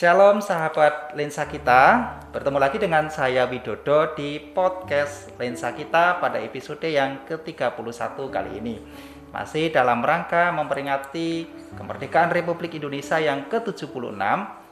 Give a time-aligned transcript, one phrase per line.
[0.00, 6.88] Shalom sahabat lensa kita, bertemu lagi dengan saya Widodo di podcast lensa kita pada episode
[6.88, 8.80] yang ke-31 kali ini.
[9.28, 14.16] Masih dalam rangka memperingati kemerdekaan Republik Indonesia yang ke-76,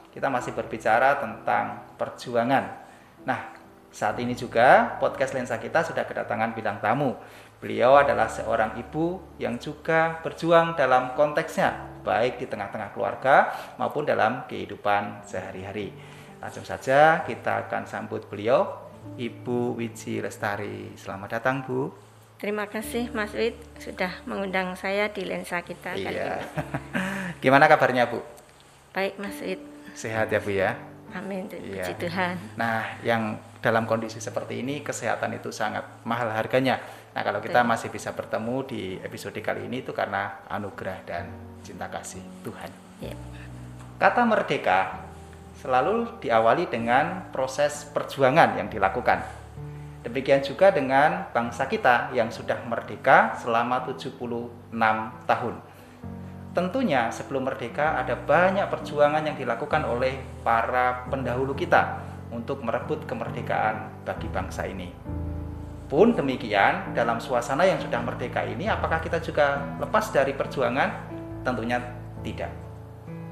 [0.09, 2.89] kita masih berbicara tentang perjuangan.
[3.21, 3.53] Nah,
[3.89, 7.17] saat ini juga podcast lensa kita sudah kedatangan bintang tamu.
[7.59, 11.75] Beliau adalah seorang ibu yang juga berjuang dalam konteksnya,
[12.07, 15.91] baik di tengah-tengah keluarga maupun dalam kehidupan sehari-hari.
[16.39, 18.79] Langsung saja kita akan sambut beliau,
[19.19, 20.95] Ibu Wiji Lestari.
[20.95, 21.91] Selamat datang, Bu.
[22.39, 26.39] Terima kasih Mas Wid sudah mengundang saya di lensa kita kali Iya.
[26.39, 26.43] ini.
[27.43, 28.23] Gimana kabarnya, Bu?
[28.95, 29.59] Baik Mas Wid,
[29.91, 30.79] Sehat ya, Bu ya?
[31.11, 31.83] amin Iya.
[31.83, 32.39] puji Tuhan.
[32.55, 36.79] Nah, yang dalam kondisi seperti ini kesehatan itu sangat mahal harganya.
[37.11, 41.27] Nah, kalau kita masih bisa bertemu di episode kali ini itu karena anugerah dan
[41.59, 42.71] cinta kasih Tuhan.
[43.03, 43.15] Ya.
[43.99, 45.03] Kata merdeka
[45.59, 49.27] selalu diawali dengan proses perjuangan yang dilakukan.
[50.07, 54.71] Demikian juga dengan bangsa kita yang sudah merdeka selama 76
[55.27, 55.55] tahun.
[56.55, 60.15] Tentunya sebelum merdeka ada banyak perjuangan yang dilakukan oleh
[60.47, 64.93] para pendahulu kita untuk merebut kemerdekaan bagi bangsa ini.
[65.89, 71.09] Pun demikian, dalam suasana yang sudah merdeka ini apakah kita juga lepas dari perjuangan?
[71.41, 71.81] Tentunya
[72.21, 72.53] tidak.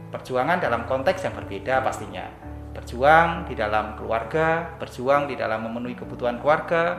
[0.09, 2.25] Perjuangan dalam konteks yang berbeda pastinya.
[2.73, 6.97] Berjuang di dalam keluarga, berjuang di dalam memenuhi kebutuhan keluarga,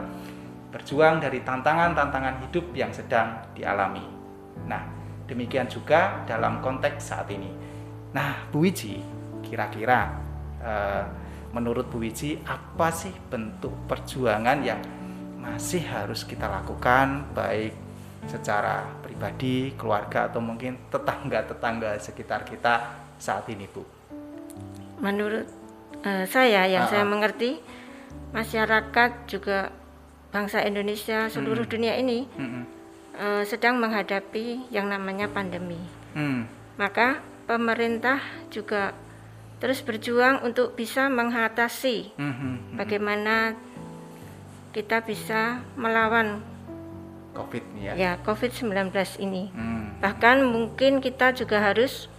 [0.70, 4.04] berjuang dari tantangan-tantangan hidup yang sedang dialami.
[4.68, 4.84] Nah,
[5.26, 7.50] demikian juga dalam konteks saat ini.
[8.14, 9.02] Nah, Bu Wiji,
[9.42, 10.14] kira-kira
[10.62, 11.04] eh,
[11.50, 14.80] menurut Bu Wiji apa sih bentuk perjuangan yang
[15.38, 17.72] masih harus kita lakukan baik
[18.28, 23.80] secara pribadi, keluarga atau mungkin tetangga-tetangga sekitar kita saat ini, Bu?
[25.00, 25.46] Menurut
[26.04, 27.08] eh, saya yang Ah, saya ah.
[27.08, 27.58] mengerti
[28.34, 29.72] masyarakat juga
[30.28, 31.72] bangsa Indonesia seluruh Hmm.
[31.72, 32.64] dunia ini Mm-mm.
[33.16, 35.80] eh, sedang menghadapi yang namanya pandemi.
[36.12, 36.44] Hmm.
[36.76, 38.20] Maka pemerintah
[38.52, 38.92] juga
[39.58, 42.78] terus berjuang untuk bisa mengatasi Mhm.
[42.78, 43.58] bagaimana
[44.70, 46.38] kita bisa melawan
[47.34, 47.92] COVID ya.
[47.94, 48.90] ya COVID-19
[49.22, 49.50] ini.
[49.54, 49.94] Hmm.
[50.02, 52.10] Bahkan mungkin kita juga harus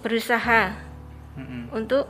[0.00, 0.72] berusaha
[1.36, 1.68] Mm-mm.
[1.72, 2.08] untuk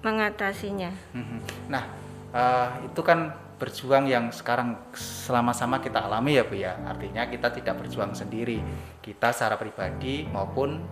[0.00, 0.88] mengatasinya.
[1.12, 1.38] Mhm.
[1.68, 1.84] Nah,
[2.32, 6.74] eh, itu kan berjuang yang sekarang selama-sama kita alami ya Bu ya.
[6.82, 8.58] Artinya kita tidak berjuang sendiri.
[8.98, 10.82] Kita secara pribadi maupun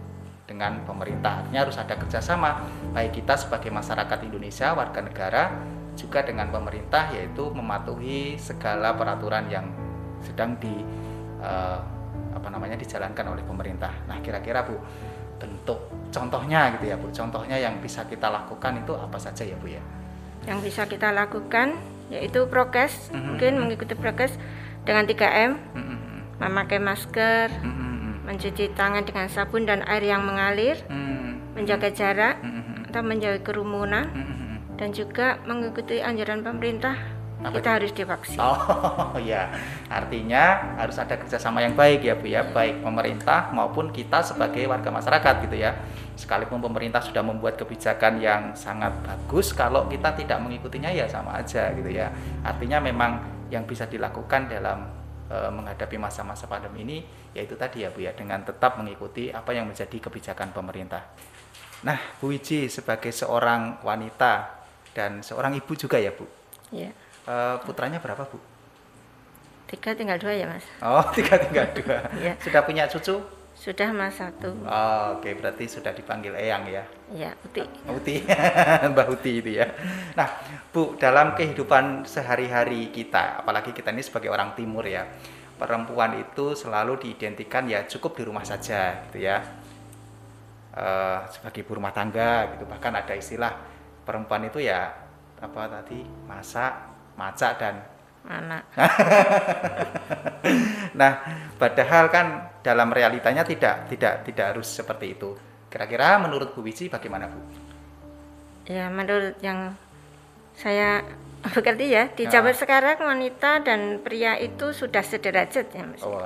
[0.51, 1.47] dengan pemerintah.
[1.47, 5.43] Artinya harus ada kerjasama baik kita sebagai masyarakat Indonesia, warga negara,
[5.95, 9.71] juga dengan pemerintah yaitu mematuhi segala peraturan yang
[10.27, 10.75] sedang di
[11.39, 11.79] eh,
[12.35, 13.95] apa namanya dijalankan oleh pemerintah.
[14.11, 14.75] Nah, kira-kira Bu
[15.41, 17.09] bentuk contohnya gitu ya Bu.
[17.15, 19.83] Contohnya yang bisa kita lakukan itu apa saja ya Bu ya?
[20.51, 21.79] Yang bisa kita lakukan
[22.11, 23.23] yaitu prokes, Mhm.
[23.23, 24.35] mungkin mengikuti prokes
[24.83, 26.43] dengan 3M, Mm-mm.
[26.43, 27.90] memakai masker, Mm-mm.
[28.31, 31.59] Mencuci tangan dengan sabun dan air yang mengalir, Mm-mm.
[31.59, 32.87] menjaga jarak Mm-mm.
[32.87, 34.79] atau menjauhi kerumunan Mm-mm.
[34.79, 36.95] dan juga mengikuti anjuran pemerintah
[37.41, 38.37] Apa kita harus divaksin.
[38.39, 39.49] Oh ya,
[39.89, 44.93] artinya harus ada kerjasama yang baik ya Bu ya, baik pemerintah maupun kita sebagai warga
[44.93, 45.73] masyarakat gitu ya.
[46.21, 51.73] Sekalipun pemerintah sudah membuat kebijakan yang sangat bagus, kalau kita tidak mengikutinya ya sama aja
[51.73, 52.13] gitu ya.
[52.45, 55.00] Artinya memang yang bisa dilakukan dalam
[55.31, 56.99] menghadapi masa-masa pandemi ini
[57.33, 61.07] yaitu tadi ya Bu ya, dengan tetap mengikuti apa yang menjadi kebijakan pemerintah.
[61.87, 64.59] Nah, Bu Wiji sebagai seorang wanita
[64.91, 66.27] dan seorang ibu juga ya Bu.
[66.75, 66.91] Ya,
[67.31, 68.41] Eh, putranya berapa Bu?
[69.71, 70.67] tiga tinggal dua ya mas.
[70.83, 72.03] Oh, tiga tinggal dua.
[72.19, 72.35] Iya.
[72.43, 73.23] Sudah punya cucu?
[73.61, 74.57] Sudah mas satu.
[74.65, 76.81] Oh, Oke, berarti sudah dipanggil Eyang ya.
[77.13, 77.61] Ya, Uti.
[77.93, 78.25] Uti,
[78.97, 79.69] Mbak Uti itu ya.
[80.17, 80.33] Nah,
[80.73, 85.05] Bu, dalam kehidupan sehari-hari kita, apalagi kita ini sebagai orang timur ya,
[85.61, 89.45] perempuan itu selalu diidentikan ya cukup di rumah saja gitu ya.
[90.73, 92.65] Eh, sebagai ibu rumah tangga gitu.
[92.65, 93.53] Bahkan ada istilah
[94.09, 94.89] perempuan itu ya
[95.37, 96.73] apa tadi masak,
[97.13, 97.77] macak dan
[98.25, 98.69] Anak.
[100.95, 101.13] Nah,
[101.57, 102.27] padahal kan
[102.61, 105.35] dalam realitanya tidak tidak tidak harus seperti itu.
[105.71, 107.41] Kira-kira menurut Bu Wiji bagaimana Bu?
[108.67, 109.75] Ya, menurut yang
[110.55, 111.03] saya
[111.57, 112.43] berarti ya di Ya.
[112.53, 116.03] sekarang wanita dan pria itu sudah sederajat ya mas.
[116.05, 116.21] Oh,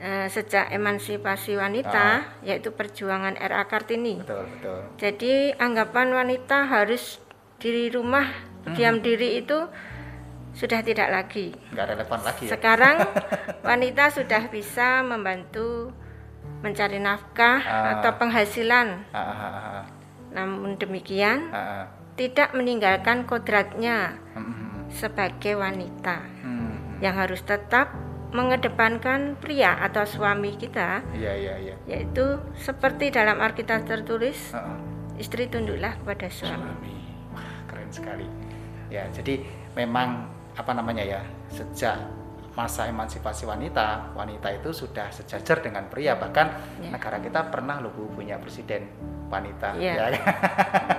[0.00, 4.16] Eh, sejak emansipasi wanita yaitu perjuangan RA Kartini.
[4.24, 4.78] betul betul.
[4.96, 7.20] Jadi anggapan wanita harus
[7.60, 8.24] di rumah
[8.72, 9.68] diam diri itu
[10.52, 11.54] sudah tidak lagi.
[11.70, 12.50] Nggak relevan lagi ya.
[12.52, 12.96] Sekarang
[13.68, 15.94] wanita sudah bisa membantu
[16.60, 17.98] mencari nafkah Ah.
[17.98, 19.84] atau penghasilan Ah, ah, ah, ah.
[20.30, 21.84] Namun demikian, Ah, ah.
[22.14, 26.74] tidak meninggalkan kodratnya Hmm, hmm, sebagai wanita hmm, hmm.
[27.00, 27.90] yang harus tetap
[28.30, 31.74] mengedepankan pria atau suami kita, Iya, iya, iya.
[31.84, 34.78] yaitu seperti dalam Alkitab tertulis, Ah, ah.
[35.16, 36.54] istri tunduklah kepada suami.
[36.54, 36.94] Suami.
[37.32, 38.26] Wah, keren sekali.
[38.86, 39.42] Ya, jadi
[39.72, 40.30] memang
[40.60, 41.96] apa namanya ya, sejak
[42.52, 46.18] masa emansipasi wanita, wanita itu sudah sejajar dengan pria.
[46.20, 46.46] Bahkan
[46.84, 46.90] Ya.
[46.92, 48.90] negara kita pernah loh Bu punya presiden
[49.32, 49.78] wanita.
[49.80, 49.96] Ya.
[49.96, 50.22] ya kan?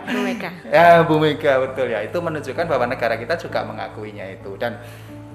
[0.10, 0.50] Bu Mega.
[0.74, 2.02] Ya, Bu Mega betul ya.
[2.02, 4.58] Itu menunjukkan bahwa negara kita juga mengakuinya itu.
[4.58, 4.82] Dan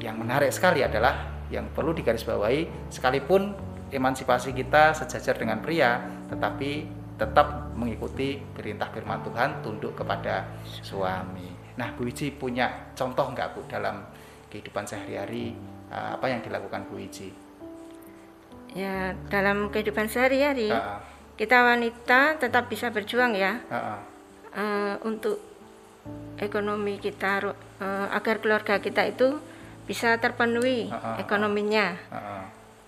[0.02, 3.55] yang menarik sekali adalah yang perlu digarisbawahi sekalipun
[3.94, 10.49] emansipasi kita sejajar dengan pria, tetapi tetap mengikuti perintah firman Tuhan tunduk kepada
[10.82, 11.55] suami.
[11.76, 14.00] Nah, Bu Iji punya contoh nggak Bu dalam
[14.56, 15.52] kehidupan sehari-hari
[15.92, 17.28] eh, apa yang dilakukan Bu Iji?
[18.72, 21.00] Ya, dalam kehidupan sehari-hari, Ah,
[21.36, 23.98] kita wanita tetap bisa berjuang ya ah, ah,
[24.56, 25.36] eh, untuk
[26.40, 29.36] ekonomi kita eh, agar keluarga kita itu
[29.84, 31.16] bisa terpenuhi ah, ah.
[31.20, 32.44] ekonominya ah, ah.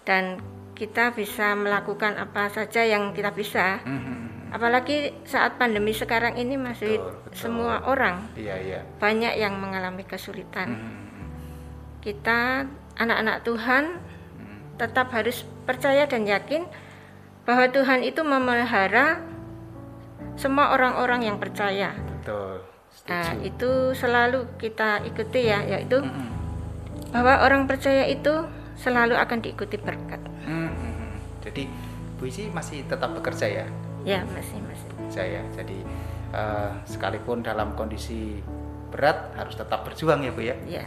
[0.08, 0.40] dan
[0.72, 3.82] kita bisa melakukan apa saja yang kita bisa.
[3.82, 4.54] Hmm, hmm.
[4.54, 7.34] Apalagi saat pandemi sekarang ini masih Betul, betul.
[7.34, 8.80] semua orang Iya, iya.
[9.02, 10.78] banyak yang mengalami kesulitan.
[10.78, 11.07] Hmm.
[11.98, 12.64] Kita
[12.94, 13.84] anak-anak Tuhan
[14.78, 16.62] tetap harus percaya dan yakin
[17.42, 19.18] bahwa Tuhan itu memelihara
[20.38, 21.90] semua orang-orang yang percaya.
[21.98, 22.62] Betul.
[23.10, 27.10] Nah, itu selalu kita ikuti ya, yaitu Hmm, hmm.
[27.10, 28.30] bahwa orang percaya itu
[28.78, 30.20] selalu akan diikuti berkat.
[30.46, 31.10] Hmm, hmm.
[31.42, 31.66] Jadi
[32.14, 33.66] Bu Isi masih tetap bekerja ya,
[34.06, 34.86] Ya, masih masih.
[34.94, 35.42] bekerja ya.
[35.56, 35.78] Jadi
[36.30, 38.38] eh, sekalipun dalam kondisi
[38.88, 40.56] berat harus tetap berjuang ya Bu ya.
[40.64, 40.82] Ya.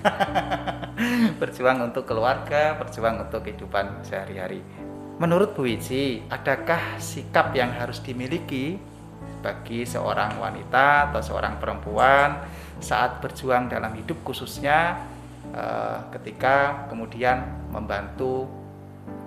[1.42, 4.62] berjuang untuk keluarga, berjuang untuk kehidupan sehari-hari.
[5.22, 8.82] Menurut Bu Iji, adakah sikap yang harus dimiliki
[9.42, 12.42] bagi seorang wanita atau seorang perempuan
[12.78, 15.02] saat berjuang dalam hidup khususnya
[15.54, 18.61] eh, ketika kemudian membantu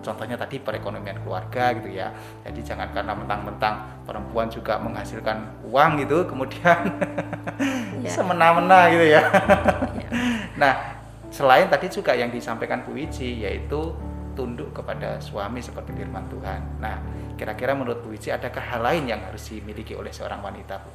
[0.04, 2.12] contohnya tadi perekonomian keluarga gitu ya.
[2.44, 6.78] Jadi jangan karena mentang-mentang perempuan juga menghasilkan uang gitu kemudian
[8.04, 8.10] Ya.
[8.12, 9.22] semena-mena gitu ya.
[9.96, 10.08] Ya.
[10.60, 10.72] Nah,
[11.34, 13.90] selain tadi juga yang disampaikan Bu Wiji yaitu
[14.38, 16.78] tunduk kepada suami seperti firman Tuhan.
[16.78, 17.02] Nah,
[17.34, 20.90] kira-kira menurut Bu Wiji adakah hal lain yang harus dimiliki oleh seorang wanita, Bu?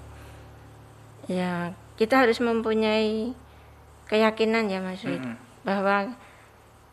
[1.27, 3.35] Ya, kita harus mempunyai
[4.07, 5.35] keyakinan ya Mas Wid, Mm-mm.
[5.67, 6.15] bahwa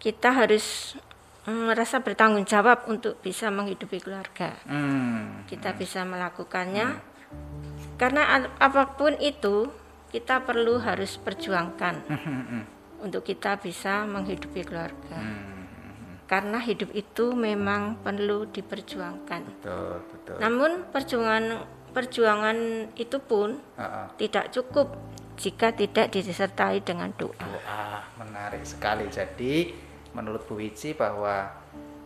[0.03, 0.99] kita harus
[1.47, 4.55] merasa bertanggung jawab untuk bisa menghidupi keluarga.
[4.67, 5.47] Hmm.
[5.47, 6.99] Kita bisa melakukannya
[7.97, 9.71] karena a- apa pun itu
[10.11, 12.63] kita perlu harus perjuangkan Hmm.
[12.99, 15.17] untuk kita bisa menghidupi keluarga.
[15.17, 15.55] Hmm.
[16.27, 19.41] Karena hidup itu memang perlu diperjuangkan.
[19.47, 20.37] Betul, betul.
[20.43, 21.45] Namun perjuangan
[21.95, 22.59] perjuangan
[22.93, 24.07] itu pun Ah, ah.
[24.19, 24.99] tidak cukup
[25.39, 27.39] jika tidak disertai dengan doa.
[27.39, 29.07] Doa menarik sekali.
[29.07, 29.71] Jadi,
[30.17, 31.53] menurut Bu Wiji bahwa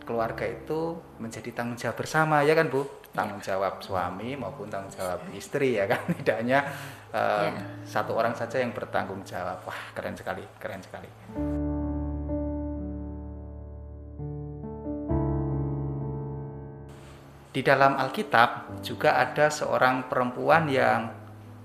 [0.03, 2.83] keluarga itu menjadi tanggung jawab bersama ya kan Bu?
[3.15, 6.03] Tanggung jawab suami maupun tanggung jawab istri ya kan?
[6.19, 6.59] Tidak hanya
[7.15, 7.63] eh, Ya.
[7.87, 9.63] satu orang saja yang bertanggung jawab.
[9.63, 11.07] Wah, keren sekali, keren sekali.
[17.51, 21.11] Di dalam Alkitab juga ada seorang perempuan yang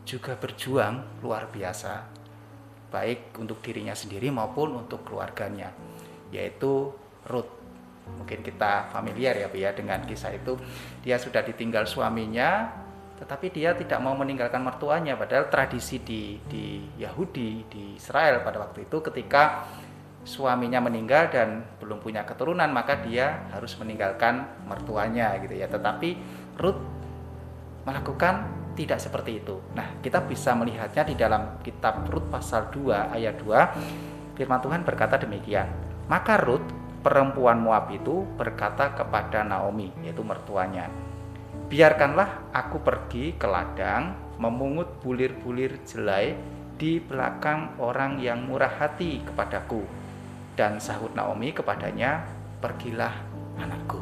[0.03, 2.03] juga berjuang luar biasa,
[2.91, 5.71] baik untuk dirinya sendiri maupun untuk keluarganya,
[6.31, 6.91] yaitu
[7.27, 7.53] Ruth.
[8.07, 10.55] Mungkin kita familiar ya, Bu ya, dengan kisah itu.
[11.03, 12.71] Dia sudah ditinggal suaminya,
[13.19, 15.19] tetapi dia tidak mau meninggalkan mertuanya.
[15.19, 19.67] Padahal tradisi di, di Yahudi, di Israel pada waktu itu ketika
[20.27, 26.19] suaminya meninggal dan belum punya keturunan maka dia harus meninggalkan mertuanya gitu ya tetapi
[26.59, 26.83] Ruth
[27.87, 33.39] melakukan tidak seperti itu nah kita bisa melihatnya di dalam kitab Rut pasal 2 ayat
[33.39, 36.67] 2 firman Tuhan berkata demikian maka Ruth
[37.03, 40.91] perempuan Moab itu berkata kepada Naomi yaitu mertuanya
[41.67, 46.37] biarkanlah aku pergi ke ladang memungut bulir-bulir jelai
[46.77, 49.83] di belakang orang yang murah hati kepadaku
[50.57, 52.25] dan sahut Naomi kepadanya,
[52.65, 53.13] pergilah
[53.61, 54.01] anakku.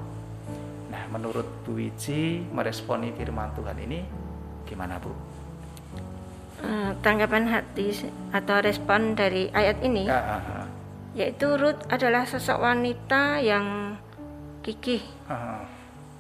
[0.87, 4.07] Nah, menurut Bu Wiji meresponi firman Tuhan ini
[4.63, 5.11] gimana Bu?
[6.63, 7.91] Eh, tanggapan hati
[8.31, 10.39] atau respon dari ayat ini Ya,
[11.15, 13.97] yaitu Ruth adalah sosok wanita yang
[14.61, 15.63] gigih, ah,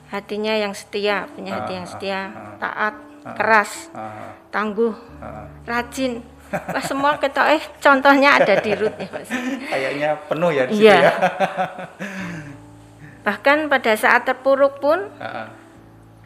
[0.08, 2.94] hatinya yang setia, punya hati yang setia, ah, taat,
[3.34, 3.90] keras,
[4.48, 4.94] tangguh,
[5.64, 6.22] rajin.
[6.54, 9.26] Wah, semua kita eh contohnya ada di Ruth ya, Mas.
[9.74, 10.96] Kayaknya penuh ya di situ Iya.
[11.02, 11.12] ya.
[13.24, 15.08] Bahkan pada saat terpuruk pun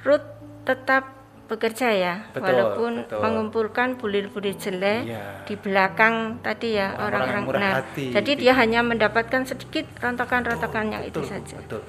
[0.03, 0.27] Ruth
[0.63, 1.18] tetap
[1.49, 3.21] bekerja ya, Betul, walaupun betul.
[3.25, 5.49] mengumpulkan bulir-bulir jelek Iya.
[5.49, 8.13] di belakang tadi ya Orang-orang nah, hati.
[8.13, 11.57] Jadi dia hanya mendapatkan sedikit rontokan-rontokan yang itu saja.
[11.57, 11.81] Betul.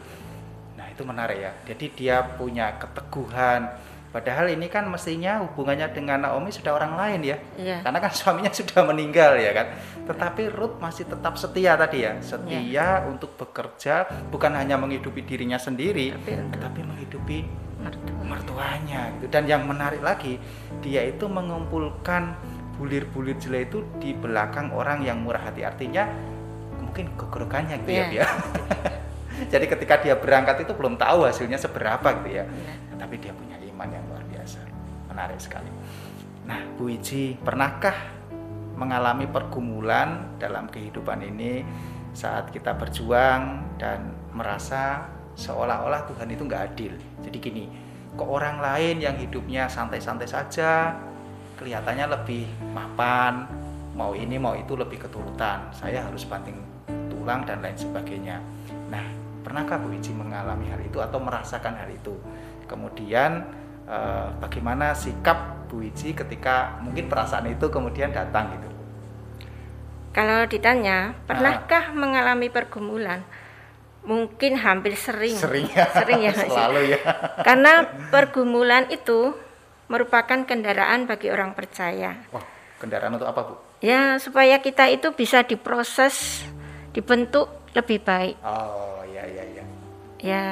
[0.79, 1.51] Nah, itu menarik ya.
[1.67, 3.67] Jadi dia punya keteguhan.
[4.09, 7.37] Padahal ini kan mestinya hubungannya dengan Naomi sudah orang lain ya.
[7.61, 7.77] Iya.
[7.85, 9.69] Karena kan suaminya sudah meninggal ya kan.
[10.09, 12.17] Tetapi Ruth masih tetap setia tadi ya.
[12.17, 12.89] Setia Iya.
[13.05, 17.37] untuk bekerja bukan hanya menghidupi dirinya sendiri, Tapi tetapi menghidupi
[17.79, 18.21] mertua.
[18.23, 19.25] mertuanya gitu.
[19.31, 20.37] Dan yang menarik lagi,
[20.83, 22.35] dia itu mengumpulkan
[22.77, 25.67] bulir-bulir jelek itu di belakang orang yang murah hati.
[25.67, 26.07] Artinya
[26.79, 28.11] mungkin gogorokannya gitu ya Iya.
[28.11, 28.25] dia.
[29.51, 32.45] Jadi ketika dia berangkat itu belum tahu hasilnya seberapa gitu ya.
[32.47, 32.73] Iya.
[32.99, 34.59] Tapi dia punya iman yang luar biasa.
[35.07, 35.71] Menarik sekali.
[36.43, 37.93] Nah, Bu Iji, pernahkah
[38.75, 41.63] mengalami pergumulan dalam kehidupan ini
[42.15, 45.07] saat kita berjuang dan merasa
[45.39, 46.93] seolah-olah Tuhan itu nggak adil.
[47.23, 47.63] Jadi gini,
[48.19, 50.99] kok orang lain yang hidupnya santai-santai saja,
[51.55, 52.43] kelihatannya lebih
[52.75, 53.47] mapan,
[53.95, 55.71] mau ini mau itu lebih keturutan.
[55.71, 56.59] Saya harus banting
[57.07, 58.43] tulang dan lain sebagainya.
[58.91, 59.03] Nah,
[59.47, 62.19] pernahkah Bu Iji mengalami hal itu atau merasakan hal itu?
[62.67, 63.47] Kemudian
[63.87, 68.69] eh, bagaimana sikap Bu Iji ketika mungkin perasaan itu kemudian datang gitu?
[70.09, 73.21] Kalau ditanya, pernahkah mengalami pergumulan?
[73.99, 75.35] Mungkin hampir sering.
[75.35, 76.99] Sering ya, Sering ya, selalu ya.
[77.41, 79.35] Karena pergumulan itu
[79.85, 82.15] merupakan kendaraan bagi orang percaya.
[82.29, 82.45] Wah,
[82.77, 83.53] kendaraan untuk apa Bu?
[83.79, 86.43] Ya, supaya kita itu bisa diproses,
[86.91, 88.35] dibentuk lebih baik.
[88.41, 89.63] Oh, ya ya ya.
[90.19, 90.43] Ya,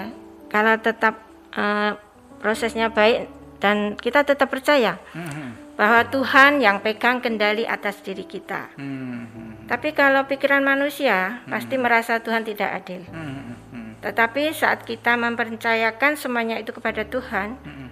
[0.47, 1.17] kalau tetap
[1.51, 1.91] eh,
[2.37, 3.27] prosesnya baik
[3.57, 8.69] dan kita tetap percaya Hmm, bahwa Tuhan yang pegang kendali atas diri kita.
[8.77, 13.03] hmm, hmm, Tapi kalau pikiran manusia pasti merasa Tuhan tidak adil.
[13.03, 17.87] hmm, hmm, hmm, Tetapi saat kita mempercayakan semuanya itu kepada Tuhan, hmm,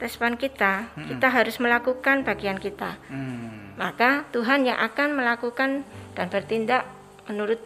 [0.00, 2.96] respon kita, kita harus melakukan bagian kita.
[3.12, 3.76] hmm.
[3.78, 5.86] Maka Tuhan yang akan melakukan
[6.18, 6.82] dan bertindak
[7.30, 7.62] menurut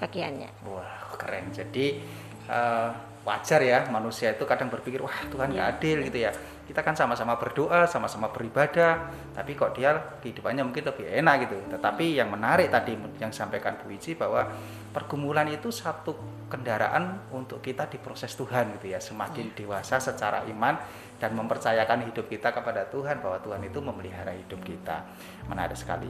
[0.00, 0.48] bagiannya.
[0.64, 1.52] Wah, keren.
[1.52, 2.00] Jadi
[2.48, 2.88] eh,
[3.26, 6.32] wajar ya manusia itu kadang berpikir, wah Tuhan nggak adil gitu ya.
[6.70, 9.90] Kita kan sama-sama berdoa, sama-sama beribadah, tapi kok dia
[10.22, 11.58] kehidupannya mungkin lebih enak gitu.
[11.66, 14.46] Tetapi yang menarik tadi yang sampaikan Bu Iji bahwa
[14.94, 16.14] pergumulan itu satu
[16.46, 19.02] kendaraan untuk kita diproses Tuhan gitu ya.
[19.02, 20.78] Semakin dewasa secara iman
[21.18, 25.10] dan mempercayakan hidup kita kepada Tuhan bahwa Tuhan itu memelihara hidup kita.
[25.50, 26.06] Menarik sekali.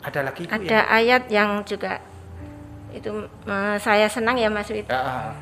[0.00, 2.00] Ada lagi Bu Ada ayat yang juga
[2.96, 4.88] itu eh, saya senang ya Mas Wid.
[4.88, 5.36] Ya,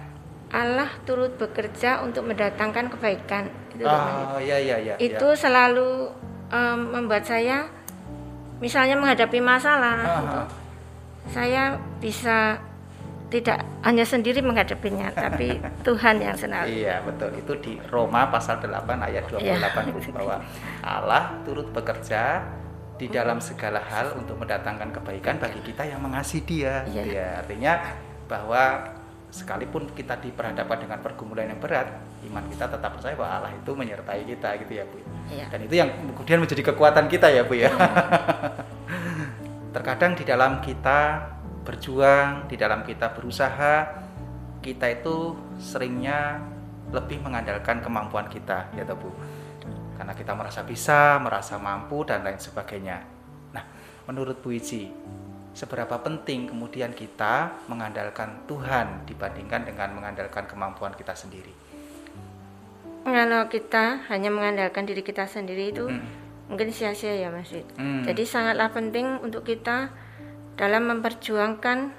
[0.51, 3.47] Allah turut bekerja untuk mendatangkan kebaikan.
[3.75, 4.95] Itu ah, ya ya ya.
[4.99, 6.11] itu selalu
[6.51, 7.71] em, membuat saya
[8.61, 10.41] misalnya menghadapi masalah Ah, itu,
[11.33, 11.63] saya
[11.99, 12.61] bisa
[13.31, 18.85] tidak hanya sendiri menghadapinya tapi Tuhan yang selalu Iya betul itu di Roma pasal 8
[19.01, 19.69] ayat 28 Iya.
[19.97, 20.37] itu bahwa
[20.99, 22.45] Allah turut bekerja
[23.01, 26.85] di dalam segala hal untuk mendatangkan kebaikan bagi kita yang mengasihi Dia.
[26.85, 27.03] Iya.
[27.09, 27.81] Ya, artinya
[28.29, 28.93] bahwa
[29.31, 31.87] sekalipun kita diperhadapkan dengan pergumulan yang berat,
[32.27, 34.99] iman kita tetap percaya bahwa Allah itu menyertai kita gitu ya Bu.
[35.31, 35.47] Iya.
[35.47, 37.71] Dan itu yang kemudian menjadi kekuatan kita ya Bu ya.
[39.75, 41.31] Terkadang di dalam kita
[41.63, 43.87] berjuang, di dalam kita berusaha,
[44.59, 46.43] kita itu seringnya
[46.91, 49.15] lebih mengandalkan kemampuan kita ya Bu.
[49.95, 52.99] Karena kita merasa bisa, merasa mampu dan lain sebagainya.
[53.55, 53.65] Nah,
[54.11, 54.91] menurut Bu Iji,
[55.51, 61.51] seberapa penting kemudian kita mengandalkan Tuhan dibandingkan dengan mengandalkan kemampuan kita sendiri?
[63.01, 66.05] kalau kita hanya mengandalkan diri kita sendiri itu Hmm.
[66.47, 67.51] mungkin sia-sia ya Mas.
[67.75, 68.05] Hmm.
[68.05, 69.91] jadi sangatlah penting untuk kita
[70.55, 71.97] dalam memperjuangkan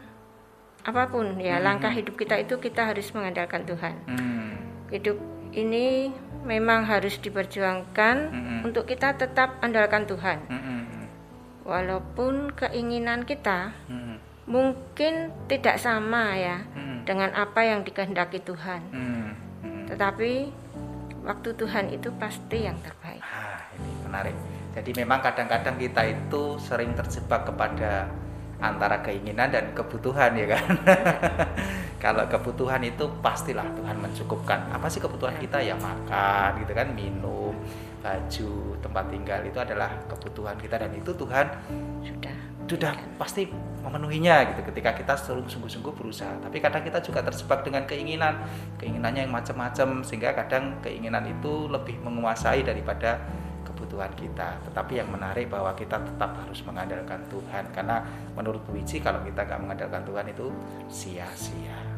[0.81, 4.53] apa pun ya langkah hidup kita itu kita harus mengandalkan Tuhan Hmm.
[4.87, 5.17] hidup
[5.51, 8.59] ini memang harus diperjuangkan Mm-mm.
[8.65, 10.41] untuk kita tetap andalkan Tuhan.
[10.47, 10.90] Hmm, hmm, hmm.
[11.71, 18.81] Walaupun keinginan kita Hmm, mungkin tidak sama ya hmm, dengan apa yang dikehendaki Tuhan.
[18.91, 19.29] hmm,
[19.63, 19.85] hmm.
[19.87, 20.31] Tetapi
[21.23, 23.23] waktu Tuhan itu pasti yang terbaik.
[23.23, 24.35] Ah, ini menarik.
[24.71, 28.07] Jadi memang kadang-kadang kita itu sering terjebak kepada
[28.61, 30.63] antara keinginan dan kebutuhan ya kan.
[32.03, 34.69] Kalau kebutuhan itu pastilah Tuhan mencukupkan.
[34.69, 37.40] Apa sih kebutuhan kita ya makan gitu kan, minum,
[38.01, 41.47] baju, tempat tinggal itu adalah kebutuhan kita dan itu Tuhan
[42.01, 42.35] Sudah.
[42.65, 43.51] sudah pasti
[43.83, 46.39] memenuhinya gitu ketika kita sungguh-sungguh berusaha.
[46.39, 48.47] Tapi kadang kita juga terjebak dengan keinginan,
[48.79, 53.19] keinginannya yang macam-macam sehingga kadang keinginan itu lebih menguasai daripada
[53.67, 54.55] kebutuhan kita.
[54.71, 58.07] Tetapi yang menarik bahwa kita tetap harus mengandalkan Tuhan karena
[58.39, 60.47] menurut Bu Wiji kalau kita nggak mengandalkan Tuhan itu
[60.87, 61.90] sia-sia.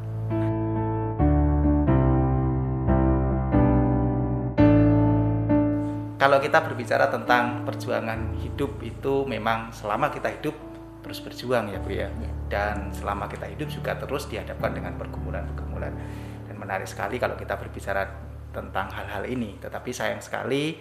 [6.23, 10.55] Kalau kita berbicara tentang perjuangan hidup itu memang selama kita hidup
[11.03, 12.07] terus berjuang ya Bu ya.
[12.07, 12.31] Ya.
[12.47, 15.91] Dan selama kita hidup juga terus dihadapkan dengan pergumulan-pergumulan.
[16.47, 18.07] Dan menarik sekali kalau kita berbicara
[18.55, 19.59] tentang hal-hal ini.
[19.59, 20.79] Tetapi sayang sekali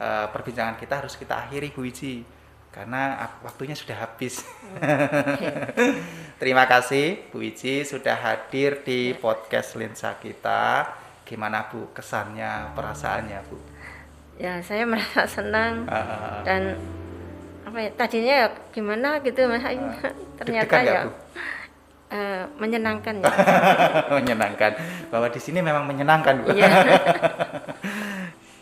[0.00, 2.24] eh, perbincangan kita harus kita akhiri Bu Wiji
[2.72, 4.40] karena ak- waktunya sudah habis.
[6.40, 10.96] Terima kasih Bu Wiji sudah hadir di podcast Lensa kita.
[11.28, 13.77] Gimana Bu kesannya, perasaannya Bu?
[14.38, 16.78] Ya, saya merasa senang Ah, dan
[17.66, 19.60] apa ya tadinya ya gimana gitu mas
[20.40, 21.12] ternyata ya Bu?
[22.08, 23.28] eh, menyenangkan ya
[24.16, 24.72] menyenangkan
[25.12, 26.48] bahwa di sini memang menyenangkan Bu.
[26.56, 26.70] Iya.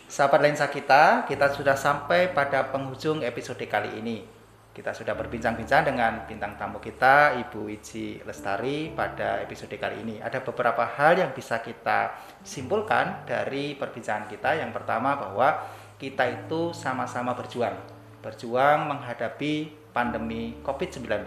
[0.07, 4.36] Sahabat lensa kita, kita sudah sampai pada penghujung episode kali ini.
[4.77, 10.15] Kita sudah berbincang-bincang dengan bintang tamu kita, Ibu Wiji Lestari pada episode kali ini.
[10.21, 12.13] Ada beberapa hal yang bisa kita
[12.45, 14.53] simpulkan dari perbincangan kita.
[14.61, 15.65] Yang pertama bahwa
[15.97, 17.73] kita itu sama-sama berjuang.
[18.21, 21.25] Berjuang menghadapi pandemi COVID-19.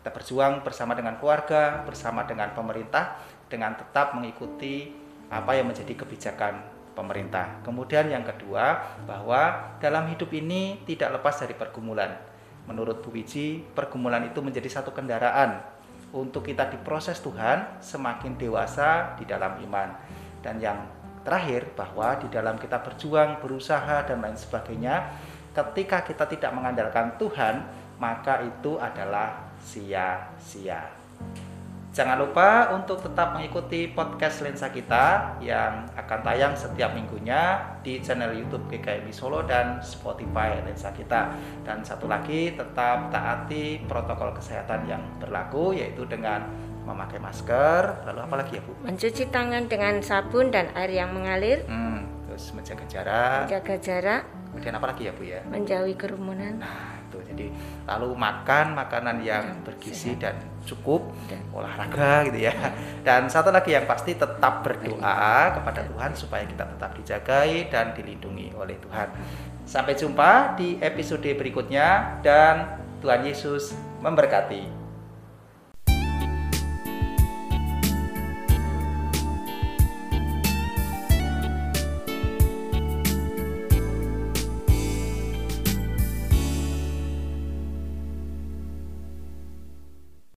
[0.00, 3.20] Kita berjuang bersama dengan keluarga, bersama dengan pemerintah,
[3.52, 4.88] dengan tetap mengikuti
[5.28, 6.64] apa yang menjadi kebijakan
[6.96, 7.60] pemerintah.
[7.68, 12.31] Kemudian yang kedua, bahwa dalam hidup ini tidak lepas dari pergumulan.
[12.70, 15.58] Menurut Bu Wiji, pergumulan itu menjadi satu kendaraan
[16.14, 19.88] untuk kita diproses Tuhan semakin dewasa di dalam iman.
[20.44, 20.78] Dan yang
[21.26, 25.10] terakhir, bahwa di dalam kita berjuang, berusaha, dan lain sebagainya,
[25.50, 27.66] ketika kita tidak mengandalkan Tuhan,
[27.98, 30.90] maka itu adalah sia-sia.
[31.92, 38.32] Jangan lupa untuk tetap mengikuti podcast Lensa kita yang akan tayang setiap minggunya di channel
[38.32, 41.36] YouTube GKMI Solo dan Spotify Lensa kita.
[41.60, 46.48] Dan satu lagi, tetap taati protokol kesehatan yang berlaku yaitu dengan
[46.82, 48.08] memakai masker.
[48.08, 48.72] Lalu apa lagi ya Bu?
[48.80, 53.40] mencuci tangan dengan sabun dan air yang mengalir Hmm, terus menjaga jarak.
[53.46, 55.40] menjaga jarak Kemudian apa lagi ya Bu ya?
[55.44, 57.46] menjauhi kerumunan Nah, itu jadi
[57.84, 62.54] lalu makan makanan yang bergizi dan cukup, Dan- olahraga gitu ya.
[63.06, 68.56] Dan satu lagi yang pasti tetap berdoa kepada Tuhan supaya kita tetap dijagai dan dilindungi
[68.56, 69.08] oleh Tuhan.
[69.68, 74.81] Sampai jumpa di episode berikutnya dan Tuhan Yesus memberkati.